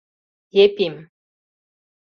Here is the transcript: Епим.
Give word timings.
Епим. 0.63 0.93